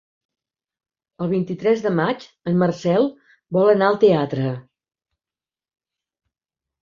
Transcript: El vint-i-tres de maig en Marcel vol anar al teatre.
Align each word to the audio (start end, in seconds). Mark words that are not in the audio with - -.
El 1.23 1.27
vint-i-tres 1.33 1.83
de 1.87 1.89
maig 1.99 2.23
en 2.51 2.55
Marcel 2.63 3.05
vol 3.57 3.69
anar 3.73 3.89
al 3.89 3.99
teatre. 4.05 4.49